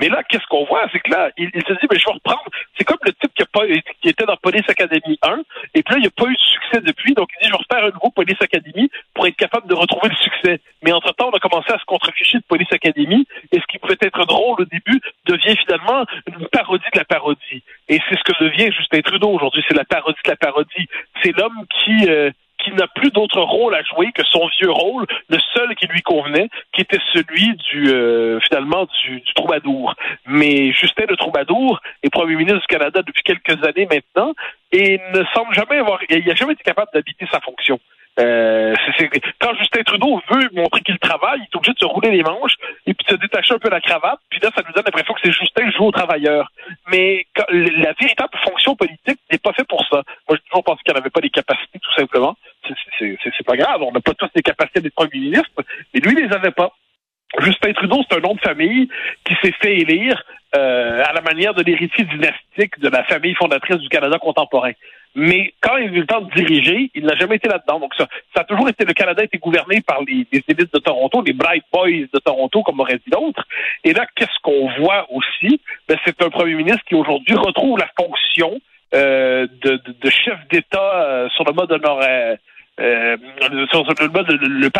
Mais 0.00 0.08
là, 0.08 0.22
qu'est-ce 0.28 0.46
qu'on 0.46 0.64
voit? 0.64 0.86
C'est 0.92 1.00
que 1.00 1.10
là, 1.10 1.30
il, 1.36 1.50
se 1.50 1.72
dit, 1.72 1.86
mais 1.90 1.98
je 1.98 2.04
vais 2.04 2.12
reprendre. 2.12 2.44
C'est 2.76 2.84
comme 2.84 2.98
le 3.02 3.12
type 3.12 3.32
qui, 3.34 3.42
a 3.42 3.46
pas, 3.46 3.66
qui 4.00 4.08
était 4.08 4.24
dans 4.24 4.36
Police 4.36 4.68
Academy 4.68 5.18
1, 5.22 5.42
et 5.74 5.82
puis 5.82 5.94
là, 5.94 5.98
il 5.98 6.02
n'y 6.02 6.06
a 6.06 6.10
pas 6.10 6.26
eu 6.26 6.34
de 6.34 6.38
succès 6.38 6.80
depuis, 6.80 7.14
donc 7.14 7.28
il 7.34 7.44
dit, 7.44 7.48
je 7.48 7.52
vais 7.52 7.64
refaire 7.68 7.84
un 7.86 7.92
nouveau 7.92 8.10
Police 8.10 8.40
Academy 8.40 8.90
pour 9.14 9.26
être 9.26 9.36
capable 9.36 9.68
de 9.68 9.74
retrouver 9.74 10.08
le 10.08 10.16
succès. 10.16 10.60
Mais 10.82 10.92
entre-temps, 10.92 11.30
on 11.32 11.36
a 11.36 11.40
commencé 11.40 11.72
à 11.72 11.78
se 11.78 11.84
contreficher 11.84 12.38
de 12.38 12.44
Police 12.44 12.72
Academy, 12.72 13.26
et 13.52 13.60
ce 13.60 13.66
qui 13.68 13.78
pouvait 13.78 13.96
être 14.00 14.24
drôle 14.26 14.60
au 14.60 14.64
début 14.64 15.00
devient 15.26 15.56
finalement 15.56 16.04
une 16.26 16.46
parodie 16.48 16.84
de 16.92 16.98
la 16.98 17.04
parodie. 17.04 17.62
Et 17.88 18.00
c'est 18.08 18.18
ce 18.18 18.24
que 18.24 18.44
devient 18.44 18.72
Justin 18.72 19.00
Trudeau 19.00 19.30
aujourd'hui, 19.30 19.64
c'est 19.68 19.76
la 19.76 19.84
parodie 19.84 20.20
de 20.24 20.30
la 20.30 20.36
parodie. 20.36 20.88
C'est 21.22 21.36
l'homme 21.36 21.64
qui... 21.68 22.08
Euh, 22.08 22.30
n'a 22.74 22.86
plus 22.88 23.10
d'autre 23.10 23.40
rôle 23.40 23.74
à 23.74 23.82
jouer 23.82 24.12
que 24.12 24.22
son 24.24 24.46
vieux 24.60 24.70
rôle, 24.70 25.06
le 25.28 25.38
seul 25.54 25.74
qui 25.76 25.86
lui 25.86 26.02
convenait, 26.02 26.48
qui 26.72 26.82
était 26.82 27.00
celui 27.12 27.54
du 27.70 27.88
euh, 27.88 28.40
finalement 28.40 28.86
du, 29.04 29.20
du, 29.20 29.34
troubadour. 29.34 29.94
Mais 30.26 30.72
Justin 30.72 31.04
le 31.08 31.16
troubadour 31.16 31.80
est 32.02 32.10
premier 32.10 32.36
ministre 32.36 32.60
du 32.60 32.66
Canada 32.66 33.02
depuis 33.02 33.22
quelques 33.22 33.64
années 33.64 33.88
maintenant 33.90 34.34
et 34.72 35.00
ne 35.12 35.24
semble 35.34 35.54
jamais 35.54 35.78
avoir, 35.78 36.00
il 36.08 36.24
n'a 36.24 36.34
jamais 36.34 36.54
été 36.54 36.62
capable 36.62 36.90
d'habiter 36.92 37.26
sa 37.30 37.40
fonction. 37.40 37.78
Euh, 38.20 38.74
quand 39.40 39.54
Justin 39.58 39.82
Trudeau 39.82 40.22
veut 40.30 40.48
montrer 40.52 40.80
qu'il 40.82 40.98
travaille, 40.98 41.40
il 41.40 41.44
est 41.44 41.56
obligé 41.56 41.72
de 41.72 41.78
se 41.78 41.84
rouler 41.84 42.10
les 42.10 42.22
manches 42.22 42.54
et 42.86 42.94
puis 42.94 43.04
de 43.06 43.10
se 43.10 43.16
détacher 43.16 43.54
un 43.54 43.58
peu 43.58 43.68
la 43.68 43.80
cravate. 43.80 44.20
Puis 44.30 44.38
là, 44.40 44.50
ça 44.54 44.62
nous 44.66 44.72
donne 44.72 44.84
l'impression 44.84 45.14
que 45.14 45.20
c'est 45.24 45.32
Justin 45.32 45.68
qui 45.68 45.76
joue 45.76 45.86
aux 45.86 45.90
travailleurs. 45.90 46.52
Mais 46.88 47.26
la 47.50 47.92
véritable 47.92 48.38
fonction 48.44 48.76
politique 48.76 49.18
n'est 49.30 49.38
pas 49.38 49.52
fait 49.52 49.66
pour 49.66 49.84
ça. 49.86 50.02
Moi, 50.28 50.36
j'ai 50.36 50.48
toujours 50.48 50.64
pensé 50.64 50.80
qu'elle 50.84 50.94
n'avait 50.94 51.10
pas 51.10 51.20
les 51.20 51.30
capacités, 51.30 51.80
tout 51.80 51.94
simplement. 51.94 52.36
C'est, 52.98 53.46
pas 53.46 53.56
grave. 53.56 53.82
On 53.82 53.92
n'a 53.92 54.00
pas 54.00 54.14
tous 54.14 54.28
les 54.34 54.42
capacités 54.42 54.80
d'être 54.80 54.94
premier 54.94 55.20
ministre, 55.20 55.50
mais 55.92 56.00
lui, 56.00 56.14
il 56.16 56.26
les 56.26 56.34
avait 56.34 56.50
pas. 56.50 56.72
Justin 57.40 57.72
Trudeau, 57.72 58.02
c'est 58.08 58.16
un 58.16 58.20
nom 58.20 58.34
de 58.34 58.40
famille 58.40 58.88
qui 59.24 59.34
s'est 59.42 59.54
fait 59.60 59.78
élire 59.78 60.22
euh, 60.56 61.02
à 61.04 61.12
la 61.12 61.20
manière 61.20 61.52
de 61.54 61.62
l'héritier 61.62 62.04
dynastique 62.04 62.78
de 62.78 62.88
la 62.88 63.02
famille 63.04 63.34
fondatrice 63.34 63.78
du 63.78 63.88
Canada 63.88 64.18
contemporain. 64.18 64.72
Mais 65.16 65.52
quand 65.60 65.76
il 65.76 65.88
a 65.88 65.92
eu 65.92 66.00
le 66.00 66.06
temps 66.06 66.20
de 66.20 66.32
diriger, 66.34 66.90
il 66.94 67.04
n'a 67.04 67.14
jamais 67.16 67.36
été 67.36 67.48
là-dedans. 67.48 67.80
Donc 67.80 67.94
ça, 67.96 68.06
ça 68.34 68.42
a 68.42 68.44
toujours 68.44 68.68
été 68.68 68.84
le 68.84 68.92
Canada 68.92 69.22
a 69.22 69.24
été 69.24 69.38
gouverné 69.38 69.80
par 69.80 70.00
les, 70.02 70.26
élites 70.32 70.72
de 70.72 70.78
Toronto, 70.78 71.22
les 71.22 71.32
Bright 71.32 71.64
Boys 71.72 72.06
de 72.12 72.18
Toronto, 72.18 72.62
comme 72.62 72.80
aurait 72.80 72.96
dit 72.96 73.12
l'autre. 73.12 73.46
Et 73.84 73.92
là, 73.92 74.06
qu'est-ce 74.16 74.40
qu'on 74.42 74.68
voit 74.78 75.06
aussi? 75.10 75.60
Ben, 75.88 75.98
C'est 76.04 76.20
un 76.22 76.30
premier 76.30 76.54
ministre 76.54 76.82
qui 76.88 76.94
aujourd'hui 76.94 77.36
retrouve 77.36 77.78
la 77.78 77.88
fonction 77.96 78.60
euh, 78.94 79.46
de, 79.62 79.76
de, 79.76 79.94
de, 80.00 80.10
chef 80.10 80.38
d'État 80.50 81.02
euh, 81.02 81.28
sur 81.30 81.44
le 81.44 81.52
mode 81.52 81.70
honoraire. 81.70 82.38
Euh, 82.80 83.16
sur 83.70 83.84
le, 83.84 84.08
le, 84.08 84.70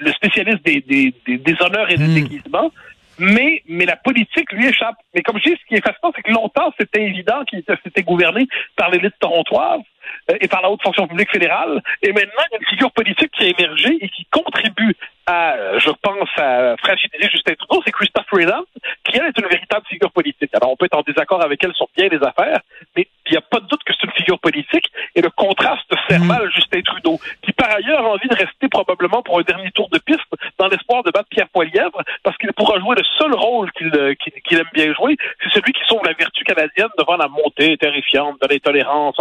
le, 0.00 0.12
spécialiste 0.12 0.64
des, 0.64 0.80
des, 0.80 1.14
des, 1.38 1.56
honneurs 1.60 1.88
et 1.88 1.96
des 1.96 2.08
hmm. 2.08 2.14
déguisements, 2.14 2.72
mais, 3.20 3.62
mais 3.68 3.84
la 3.84 3.94
politique 3.94 4.50
lui 4.52 4.66
échappe. 4.66 4.96
Mais 5.14 5.22
comme 5.22 5.38
je 5.38 5.50
dis, 5.50 5.56
ce 5.60 5.66
qui 5.68 5.74
est 5.76 5.84
fascinant, 5.84 6.12
c'est 6.16 6.22
que 6.22 6.32
longtemps, 6.32 6.72
c'était 6.78 7.04
évident 7.04 7.44
qu'il 7.44 7.62
s'était 7.84 8.02
gouverné 8.02 8.48
par 8.74 8.90
l'élite 8.90 9.14
torontoise 9.20 9.80
euh, 10.30 10.36
et 10.40 10.48
par 10.48 10.60
la 10.60 10.70
haute 10.70 10.82
fonction 10.82 11.06
publique 11.06 11.30
fédérale. 11.30 11.80
Et 12.02 12.12
maintenant, 12.12 12.42
il 12.50 12.54
y 12.54 12.56
a 12.56 12.58
une 12.58 12.66
figure 12.66 12.90
politique 12.90 13.30
qui 13.30 13.44
a 13.44 13.48
émergé 13.48 13.96
et 14.00 14.08
qui 14.08 14.26
contribue 14.26 14.96
à, 15.26 15.78
je 15.78 15.90
pense, 16.02 16.28
à 16.36 16.76
fragiliser 16.78 17.28
Justin 17.30 17.54
Trudeau, 17.54 17.82
c'est 17.84 17.92
Christophe 17.92 18.26
Freeland, 18.28 18.64
qui, 19.04 19.16
elle, 19.16 19.26
est 19.26 19.38
une 19.38 19.48
véritable 19.48 19.84
figure 19.86 20.10
politique. 20.12 20.50
Alors, 20.54 20.70
on 20.70 20.76
peut 20.76 20.86
être 20.86 20.96
en 20.96 21.02
désaccord 21.02 21.44
avec 21.44 21.62
elle 21.64 21.74
sur 21.74 21.88
bien 21.96 22.08
des 22.08 22.22
affaires, 22.22 22.60
mais 22.96 23.08
il 23.26 23.32
n'y 23.32 23.36
a 23.36 23.40
pas 23.40 23.58
de 23.58 23.66
doute 23.66 23.82
que 23.84 23.92
c'est 23.92 24.06
une 24.06 24.12
figure 24.12 24.38
politique, 24.38 24.90
et 25.14 25.20
le 25.20 25.30
contraste 25.30 25.92
sert 26.08 26.20
mm. 26.20 26.26
mal 26.26 26.50
Justin 26.54 26.80
Trudeau, 26.82 27.18
qui, 27.42 27.52
par 27.52 27.74
ailleurs, 27.74 28.06
a 28.06 28.10
envie 28.10 28.28
de 28.28 28.36
rester 28.36 28.68
probablement 28.68 29.22
pour 29.22 29.38
un 29.40 29.42
dernier 29.42 29.70
tour 29.72 29.88
de 29.90 29.98
piste, 29.98 30.20
dans 30.58 30.68
l'espoir 30.68 31.02
de 31.02 31.10
battre 31.10 31.28
Pierre 31.28 31.48
Poilièvre, 31.48 32.00
parce 32.22 32.36
qu'il 32.38 32.52
pourra 32.52 32.78
jouer 32.78 32.96
le 32.96 33.04
seul 33.18 33.34
rôle 33.34 33.70
qu'il 33.72 33.90
euh, 33.94 34.14
qu'il 34.14 34.58
aime 34.58 34.70
bien 34.72 34.94
jouer, 34.94 35.16
c'est 35.42 35.50
celui 35.50 35.72
qui 35.72 35.82
sauve 35.86 36.02
la 36.04 36.12
vertu 36.12 36.44
canadienne 36.44 36.88
devant 36.98 37.16
la 37.16 37.28
montée 37.28 37.76
terrifiante 37.76 38.40
de 38.40 38.48
l'intolérance 38.48 39.18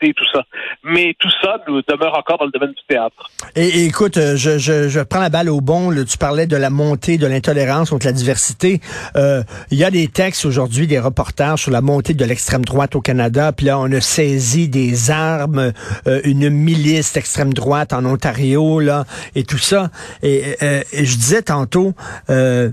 anti-diversité, 0.00 0.14
tout 0.14 0.24
ça. 0.32 0.42
Mais 0.84 1.14
tout 1.18 1.30
ça 1.42 1.56
demeure 1.66 2.16
encore 2.16 2.38
dans 2.38 2.44
le 2.44 2.50
domaine 2.50 2.70
du 2.70 2.82
théâtre. 2.88 3.30
Et, 3.56 3.84
écoute, 3.84 4.16
euh, 4.16 4.36
je, 4.36 4.58
je, 4.58 4.88
je, 4.88 5.00
prends 5.00 5.20
la 5.20 5.28
balle 5.28 5.48
au 5.48 5.60
bon. 5.60 5.92
tu 6.04 6.18
parlais 6.18 6.46
de 6.46 6.56
la 6.56 6.70
montée 6.70 7.18
de 7.18 7.26
l'intolérance 7.26 7.90
contre 7.90 8.06
la 8.06 8.12
diversité. 8.12 8.80
Euh, 9.16 9.42
il 9.70 9.78
y 9.78 9.84
a 9.84 9.90
des 9.90 10.08
textes 10.08 10.44
aujourd'hui, 10.44 10.86
des 10.86 10.98
reportages 10.98 11.62
sur 11.62 11.70
la 11.70 11.80
montée 11.80 12.14
de 12.14 12.24
l'extrême 12.24 12.64
droite 12.64 12.94
au 12.94 13.00
Canada. 13.00 13.52
Puis 13.52 13.66
là, 13.66 13.78
on 13.78 13.90
a 13.92 14.00
saisi 14.00 14.68
des 14.68 15.10
armes, 15.10 15.72
euh, 16.06 16.20
une 16.24 16.50
milice 16.50 17.12
d'extrême 17.12 17.52
droite 17.52 17.92
en 17.92 18.04
Ontario, 18.04 18.80
là, 18.80 19.04
et 19.34 19.44
tout 19.44 19.58
ça. 19.58 19.90
Et, 20.22 20.56
et 20.60 21.04
je 21.04 21.16
disais 21.16 21.42
tantôt, 21.42 21.94
ben 22.28 22.72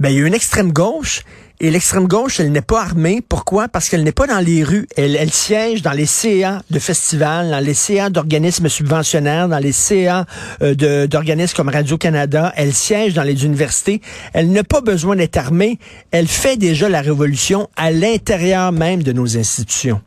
il 0.00 0.12
y 0.12 0.22
a 0.22 0.26
une 0.26 0.34
extrême 0.34 0.72
gauche 0.72 1.22
et 1.60 1.70
l'extrême 1.70 2.08
gauche, 2.08 2.40
elle 2.40 2.50
n'est 2.50 2.62
pas 2.62 2.82
armée. 2.82 3.22
Pourquoi? 3.26 3.68
Parce 3.68 3.88
qu'elle 3.88 4.02
n'est 4.02 4.12
pas 4.12 4.26
dans 4.26 4.40
les 4.40 4.64
rues. 4.64 4.86
Elle, 4.96 5.14
elle 5.16 5.30
siège 5.30 5.82
dans 5.82 5.92
les 5.92 6.06
CA 6.06 6.62
de 6.70 6.78
festivals, 6.78 7.50
dans 7.50 7.60
les 7.60 7.74
CA 7.74 8.10
d'organismes 8.10 8.68
subventionnaires, 8.68 9.48
dans 9.48 9.58
les 9.58 9.72
CA 9.72 10.26
euh, 10.62 11.06
d'organismes 11.06 11.54
comme 11.56 11.68
Radio-Canada. 11.68 12.52
Elle 12.56 12.74
siège 12.74 13.14
dans 13.14 13.22
les 13.22 13.44
universités. 13.44 14.00
Elle 14.32 14.50
n'a 14.50 14.64
pas 14.64 14.80
besoin 14.80 15.16
d'être 15.16 15.36
armée. 15.36 15.78
Elle 16.10 16.26
fait 16.26 16.56
déjà 16.56 16.88
la 16.88 17.00
révolution 17.00 17.68
à 17.76 17.90
l'intérieur 17.90 18.72
même 18.72 19.02
de 19.02 19.12
nos 19.12 19.38
institutions. 19.38 20.00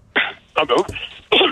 Ah 0.56 0.64
ben 0.68 0.76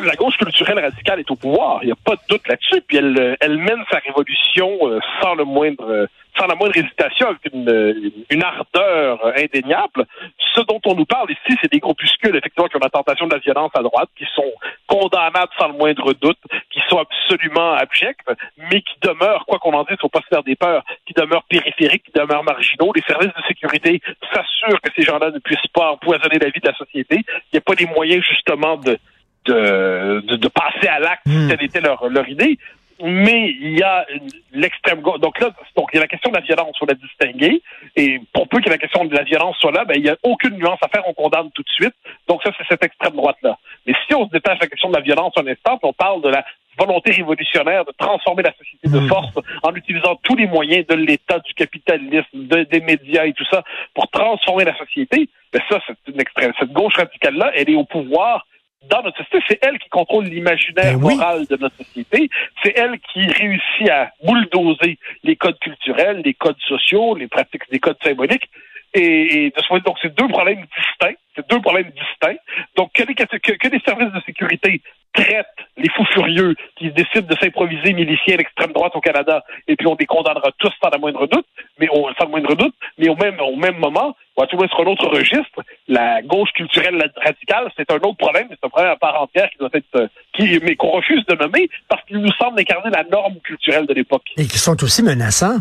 la 0.05 0.15
gauche 0.15 0.38
culturelle 0.38 0.79
radicale 0.79 1.19
est 1.19 1.31
au 1.31 1.35
pouvoir, 1.35 1.79
il 1.81 1.88
n'y 1.88 1.91
a 1.91 1.97
pas 2.03 2.15
de 2.15 2.21
doute 2.29 2.47
là-dessus, 2.47 2.81
puis 2.88 2.97
elle, 2.97 3.38
elle 3.39 3.57
mène 3.57 3.83
sa 3.91 4.00
révolution 4.00 4.77
euh, 4.83 5.00
sans 5.21 5.35
le 5.35 5.43
moindre 5.43 6.07
sans 6.38 6.47
la 6.47 6.55
moindre 6.55 6.77
hésitation, 6.77 7.27
avec 7.27 7.53
une, 7.53 8.13
une 8.29 8.43
ardeur 8.43 9.25
indéniable. 9.38 10.05
Ce 10.53 10.62
dont 10.62 10.81
on 10.85 10.95
nous 10.95 11.05
parle 11.05 11.31
ici, 11.31 11.57
c'est 11.62 11.71
des 11.71 11.79
groupuscules, 11.79 12.35
effectivement, 12.35 12.67
qui 12.67 12.75
ont 12.75 12.83
la 12.83 12.89
tentation 12.89 13.27
de 13.27 13.33
la 13.33 13.39
violence 13.39 13.71
à 13.74 13.81
droite, 13.81 14.09
qui 14.17 14.25
sont 14.35 14.51
condamnables 14.88 15.51
sans 15.57 15.69
le 15.69 15.74
moindre 15.74 16.13
doute, 16.13 16.39
qui 16.71 16.79
sont 16.89 17.00
absolument 17.00 17.74
abjects, 17.74 18.19
mais 18.57 18.81
qui 18.81 18.95
demeurent, 19.01 19.45
quoi 19.45 19.59
qu'on 19.59 19.74
en 19.74 19.83
dise, 19.83 19.97
faut 20.00 20.09
pas 20.09 20.21
se 20.21 20.27
faire 20.27 20.43
des 20.43 20.55
peurs, 20.55 20.83
qui 21.05 21.13
demeurent 21.13 21.45
périphériques, 21.45 22.03
qui 22.03 22.12
demeurent 22.13 22.43
marginaux. 22.43 22.91
Les 22.93 23.03
services 23.03 23.33
de 23.33 23.43
sécurité 23.47 24.01
s'assurent 24.33 24.81
que 24.81 24.91
ces 24.95 25.03
gens-là 25.03 25.31
ne 25.31 25.39
puissent 25.39 25.71
pas 25.74 25.91
empoisonner 25.91 26.39
la 26.39 26.50
vie 26.50 26.59
de 26.59 26.67
la 26.67 26.75
société. 26.75 27.17
Il 27.17 27.50
n'y 27.53 27.59
a 27.59 27.62
pas 27.62 27.74
les 27.75 27.88
moyens, 27.88 28.24
justement, 28.24 28.77
de, 28.77 28.97
de, 29.45 30.35
de, 30.35 30.47
passer 30.47 30.87
à 30.87 30.99
l'acte, 30.99 31.25
mmh. 31.25 31.49
telle 31.49 31.63
était 31.63 31.81
leur, 31.81 32.07
leur 32.09 32.27
idée 32.27 32.57
mais 33.03 33.49
il 33.49 33.77
y 33.77 33.83
a 33.83 34.05
l'extrême 34.53 35.01
gauche. 35.01 35.19
Donc 35.19 35.39
là, 35.39 35.49
donc 35.75 35.89
il 35.91 35.97
y 35.97 35.99
a 35.99 36.01
la 36.01 36.07
question 36.07 36.31
de 36.31 36.35
la 36.35 36.41
violence, 36.41 36.77
faut 36.79 36.85
la 36.85 36.93
distinguer. 36.93 37.61
Et 37.95 38.21
pour 38.33 38.47
peu 38.47 38.61
que 38.61 38.69
la 38.69 38.77
question 38.77 39.05
de 39.05 39.13
la 39.13 39.23
violence 39.23 39.57
soit 39.57 39.71
là, 39.71 39.85
ben, 39.85 39.95
il 39.97 40.03
n'y 40.03 40.09
a 40.09 40.17
aucune 40.23 40.55
nuance 40.55 40.79
à 40.81 40.87
faire, 40.87 41.03
on 41.07 41.13
condamne 41.13 41.49
tout 41.53 41.63
de 41.63 41.69
suite. 41.69 41.93
Donc 42.27 42.41
ça, 42.43 42.51
c'est 42.57 42.65
cette 42.69 42.83
extrême 42.83 43.13
droite-là. 43.13 43.57
Mais 43.85 43.93
si 44.07 44.15
on 44.15 44.25
se 44.27 44.31
détache 44.31 44.59
de 44.59 44.63
la 44.63 44.69
question 44.69 44.89
de 44.89 44.95
la 44.95 45.01
violence 45.01 45.33
un 45.37 45.47
instant, 45.47 45.77
on 45.83 45.93
parle 45.93 46.21
de 46.21 46.29
la 46.29 46.45
volonté 46.77 47.11
révolutionnaire 47.11 47.85
de 47.85 47.93
transformer 47.97 48.43
la 48.43 48.53
société 48.53 48.89
de 48.89 48.99
hmm. 48.99 49.07
force 49.07 49.33
en 49.63 49.73
utilisant 49.75 50.15
tous 50.23 50.35
les 50.35 50.47
moyens 50.47 50.85
de 50.87 50.95
l'État, 50.95 51.39
du 51.39 51.53
capitalisme, 51.53 52.47
des 52.47 52.81
médias 52.81 53.25
et 53.25 53.33
tout 53.33 53.45
ça 53.49 53.63
pour 53.93 54.09
transformer 54.09 54.65
la 54.65 54.77
société, 54.77 55.29
ben 55.53 55.61
ça, 55.69 55.79
c'est 55.87 56.11
une 56.11 56.19
extrême. 56.19 56.51
Cette 56.59 56.73
gauche 56.73 56.95
radicale-là, 56.95 57.51
elle 57.55 57.69
est 57.69 57.75
au 57.75 57.85
pouvoir 57.85 58.45
dans 58.89 59.01
notre 59.04 59.18
société, 59.18 59.46
c'est 59.48 59.60
elle 59.62 59.80
qui 59.80 59.89
contrôle 59.89 60.25
l'imaginaire 60.25 60.98
ben 60.98 61.00
moral 61.00 61.46
de 61.48 61.58
notre 61.58 61.75
société. 61.77 62.30
C'est 62.63 62.77
elle 62.77 63.00
qui 63.00 63.25
réussit 63.27 63.89
à 63.89 64.12
bulldozer 64.24 64.98
les 65.24 65.36
codes 65.36 65.60
culturels, 65.60 66.22
les 66.24 66.34
codes 66.34 66.60
sociaux, 66.68 67.15
les 67.15 67.27
pratiques, 67.27 67.63
les 67.72 67.80
codes 67.80 67.98
symboliques. 68.04 68.50
Et, 68.94 69.51
de 69.56 69.62
ce 69.62 69.84
donc 69.84 69.98
c'est 70.01 70.15
deux 70.15 70.27
problèmes 70.27 70.65
distincts. 70.77 71.20
C'est 71.36 71.50
deux 71.50 71.60
problèmes 71.60 71.92
distincts. 71.92 72.39
Donc, 72.77 72.94
que 72.94 73.04
les, 73.04 73.13
que, 73.13 73.68
les 73.68 73.80
services 73.82 74.13
de 74.13 74.22
sécurité 74.25 74.82
traitent 75.13 75.48
fous 75.89 76.06
furieux 76.06 76.56
qui 76.77 76.92
décident 76.92 77.27
de 77.27 77.36
s'improviser 77.36 77.94
miliciens 77.94 78.36
à 78.36 78.38
l'extrême 78.38 78.72
droite 78.72 78.96
au 78.96 79.01
Canada, 79.01 79.44
et 79.68 79.75
puis 79.75 79.88
on 79.88 79.96
les 80.00 80.06
condamnera 80.06 80.51
tous 80.58 80.72
sans 80.82 80.89
la 80.89 80.98
moindre 80.98 81.27
doute, 81.27 81.46
mais 81.80 81.88
au, 81.89 82.08
sans 82.18 82.25
le 82.25 82.32
moindre 82.32 82.56
doute, 82.56 82.75
mais 82.98 83.10
au 83.10 83.15
même, 83.15 83.39
au 83.39 83.56
même 83.56 83.77
moment, 83.77 84.15
on 84.36 84.42
va 84.42 84.48
trouver 84.48 84.68
sur 84.68 84.82
un 84.82 84.92
autre 84.92 85.08
registre, 85.08 85.62
la 85.88 86.22
gauche 86.22 86.51
culturelle 86.54 87.12
radicale, 87.15 87.72
c'est 87.77 87.89
un 87.92 87.96
autre 87.96 88.18
problème, 88.18 88.48
c'est 88.50 88.65
un 88.65 88.70
problème 88.70 88.92
à 88.92 88.98
part 88.98 89.22
entière 89.22 89.50
qui 89.50 89.58
doit 89.58 89.70
être, 89.74 89.86
euh, 89.96 90.08
qui, 90.34 90.60
mais 90.62 90.75
qu'on 90.75 90.92
refuse 90.92 91.25
de 91.25 91.36
nommer 91.36 91.70
parce 91.88 92.04
qu'il 92.06 92.18
nous 92.18 92.32
semble 92.34 92.60
incarner 92.60 92.89
la 92.92 93.04
norme 93.04 93.39
culturelle 93.42 93.86
de 93.86 93.94
l'époque. 93.94 94.25
Et 94.38 94.48
qui 94.48 94.58
sont 94.58 94.82
aussi 94.84 95.04
menaçants. 95.04 95.60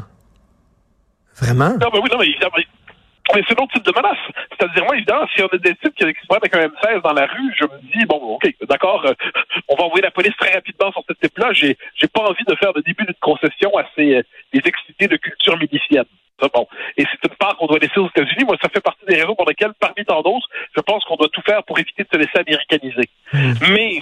Vraiment? 1.41 1.71
Non, 1.81 1.89
mais 1.93 1.99
oui, 1.99 2.09
non, 2.13 2.19
mais 2.21 2.65
mais 3.35 3.43
c'est 3.49 3.59
un 3.59 3.63
autre 3.63 3.73
type 3.73 3.85
de 3.85 3.93
menace. 3.95 4.19
C'est-à-dire, 4.51 4.85
moi, 4.85 4.97
évidemment, 4.97 5.27
si 5.35 5.43
on 5.43 5.47
a 5.47 5.59
des 5.59 5.75
types 5.77 5.95
qui, 5.95 6.05
se 6.05 6.27
prennent 6.29 6.41
avec 6.43 6.55
un 6.55 6.67
M16 6.69 7.03
dans 7.03 7.13
la 7.13 7.27
rue, 7.27 7.55
je 7.59 7.65
me 7.65 7.81
dis, 7.81 8.05
bon, 8.07 8.17
OK, 8.17 8.55
d'accord, 8.69 9.05
euh, 9.07 9.15
on 9.69 9.77
va 9.77 9.85
envoyer 9.85 10.03
la 10.03 10.11
police 10.11 10.37
très 10.39 10.53
rapidement 10.53 10.93
sur 10.93 11.03
ce 11.09 11.15
type-là. 11.15 11.53
J'ai, 11.53 11.77
j'ai 11.95 12.09
pas 12.09 12.21
envie 12.21 12.45
de 12.47 12.55
faire 12.57 12.73
le 12.75 12.83
début 12.83 13.05
d'une 13.05 13.15
concession 13.21 13.77
à 13.79 13.85
ces, 13.97 14.17
euh, 14.17 14.23
des 14.53 14.61
excités 14.65 15.09
de 15.09 15.17
culture 15.17 15.57
milicienne. 15.59 16.05
Bon. 16.53 16.67
Et 16.97 17.05
c'est 17.05 17.29
une 17.29 17.37
part 17.37 17.57
qu'on 17.57 17.67
doit 17.67 17.79
laisser 17.79 17.99
aux 17.99 18.09
États-Unis. 18.09 18.45
Moi, 18.45 18.57
ça 18.61 18.69
fait 18.69 18.81
partie 18.81 19.05
des 19.07 19.15
raisons 19.15 19.35
pour 19.35 19.49
lesquelles, 19.49 19.73
parmi 19.81 20.05
tant 20.05 20.21
d'autres, 20.21 20.49
je 20.77 20.81
pense 20.83 21.05
qu'on 21.05 21.17
doit 21.17 21.29
tout 21.29 21.43
faire 21.43 21.63
pour 21.63 21.79
éviter 21.79 22.03
de 22.03 22.09
se 22.13 22.19
laisser 22.19 22.39
américaniser. 22.39 23.09
Hmm. 23.33 23.53
Mais 23.71 24.01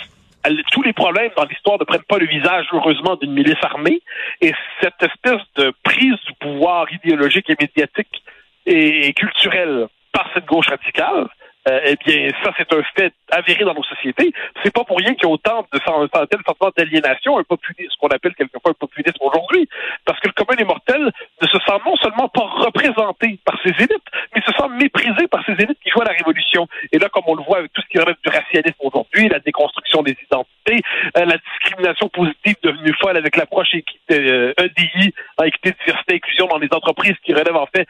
tous 0.72 0.82
les 0.82 0.92
problèmes 0.92 1.30
dans 1.36 1.44
l'histoire 1.44 1.78
ne 1.78 1.84
prennent 1.84 2.02
pas 2.02 2.18
le 2.18 2.26
visage, 2.26 2.66
heureusement, 2.72 3.16
d'une 3.16 3.32
milice 3.32 3.62
armée. 3.62 4.02
Et 4.40 4.52
cette 4.80 5.00
espèce 5.00 5.42
de 5.56 5.72
prise 5.84 6.16
du 6.26 6.32
pouvoir 6.40 6.86
idéologique 6.92 7.48
et 7.50 7.56
médiatique 7.60 8.21
et 8.66 9.12
culturelle 9.14 9.88
par 10.12 10.28
cette 10.34 10.46
gauche 10.46 10.68
radicale, 10.68 11.28
euh, 11.68 11.80
eh 11.84 11.96
bien, 12.04 12.28
ça, 12.42 12.50
c'est 12.58 12.72
un 12.74 12.82
fait 12.96 13.14
avéré 13.30 13.64
dans 13.64 13.74
nos 13.74 13.84
sociétés. 13.84 14.32
C'est 14.64 14.72
pas 14.72 14.82
pour 14.82 14.98
rien 14.98 15.14
qu'il 15.14 15.28
y 15.28 15.30
a 15.30 15.32
autant 15.32 15.64
de 15.72 15.78
un 15.78 16.26
tel 16.26 16.40
sentiment 16.44 16.70
d'aliénation, 16.76 17.38
un 17.38 17.44
populisme, 17.44 17.90
ce 17.92 17.98
qu'on 17.98 18.08
appelle 18.08 18.34
quelquefois 18.34 18.72
un 18.72 18.74
populisme 18.74 19.18
aujourd'hui, 19.20 19.68
parce 20.04 20.18
que 20.18 20.28
le 20.28 20.32
commun 20.32 20.56
des 20.56 20.64
mortels 20.64 21.12
ne 21.40 21.46
se 21.46 21.58
sent 21.64 21.78
non 21.86 21.94
seulement 21.96 22.28
pas 22.28 22.40
représenté 22.40 23.38
par 23.44 23.56
ces 23.62 23.70
élites, 23.70 24.08
mais 24.34 24.42
se 24.42 24.52
sent 24.52 24.68
méprisé 24.70 25.28
par 25.28 25.44
ces 25.46 25.52
élites 25.52 25.78
qui 25.80 25.90
jouent 25.90 26.02
à 26.02 26.06
la 26.06 26.16
révolution. 26.18 26.66
Et 26.90 26.98
là, 26.98 27.08
comme 27.08 27.24
on 27.28 27.36
le 27.36 27.44
voit 27.44 27.58
avec 27.58 27.72
tout 27.72 27.82
ce 27.82 27.86
qui 27.86 27.98
relève 28.00 28.16
du 28.24 28.30
racialisme 28.30 28.80
aujourd'hui, 28.80 29.28
la 29.28 29.38
déconstruction 29.38 30.02
des 30.02 30.16
identités, 30.20 30.82
euh, 31.16 31.24
la 31.24 31.36
discrimination 31.38 32.08
positive 32.08 32.56
devenue 32.64 32.92
folle 33.00 33.16
avec 33.16 33.36
l'approche 33.36 33.72
EDI, 33.74 33.84
euh, 34.10 34.52
e 34.58 35.46
équité, 35.46 35.74
diversité, 35.86 36.14
inclusion 36.16 36.48
dans 36.48 36.58
les 36.58 36.68
entreprises 36.72 37.16
qui 37.24 37.32
relèvent 37.32 37.56
en 37.56 37.66
fait 37.66 37.86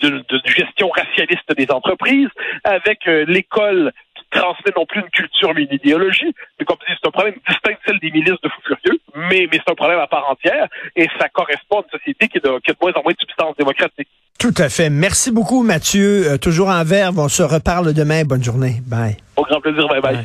de, 0.00 0.24
gestion 0.44 0.88
racialiste 0.90 1.52
des 1.56 1.70
entreprises, 1.70 2.28
avec 2.64 3.06
euh, 3.06 3.24
l'école 3.26 3.92
qui 4.16 4.24
transmet 4.30 4.72
non 4.76 4.86
plus 4.86 5.00
une 5.00 5.10
culture 5.10 5.52
mais 5.54 5.62
une 5.62 5.74
idéologie. 5.74 6.34
Mais 6.58 6.64
comme 6.64 6.76
je 6.86 6.92
dis, 6.92 6.98
c'est 7.00 7.08
un 7.08 7.12
problème 7.12 7.34
distinct 7.48 7.72
de 7.72 7.78
celle 7.86 7.98
des 7.98 8.10
milices 8.10 8.40
de 8.42 8.48
fous 8.48 8.62
furieux, 8.66 9.00
mais, 9.14 9.48
mais 9.50 9.58
c'est 9.64 9.70
un 9.70 9.74
problème 9.74 9.98
à 9.98 10.06
part 10.06 10.28
entière 10.30 10.68
et 10.96 11.08
ça 11.18 11.28
correspond 11.28 11.80
à 11.80 11.84
une 11.84 11.98
société 11.98 12.28
qui, 12.28 12.38
a 12.38 12.40
de 12.40 12.76
moins 12.80 12.92
en 12.94 13.02
moins 13.02 13.12
de 13.12 13.20
substance 13.20 13.56
démocratique. 13.56 14.08
Tout 14.38 14.54
à 14.56 14.68
fait. 14.68 14.88
Merci 14.88 15.30
beaucoup, 15.30 15.62
Mathieu. 15.62 16.32
Euh, 16.32 16.38
toujours 16.38 16.68
en 16.68 16.82
verve. 16.82 17.18
On 17.18 17.28
se 17.28 17.42
reparle 17.42 17.92
demain. 17.92 18.24
Bonne 18.24 18.42
journée. 18.42 18.76
Bye. 18.86 19.16
Au 19.36 19.42
grand 19.42 19.60
plaisir. 19.60 19.86
bye. 19.88 20.00
bye. 20.00 20.18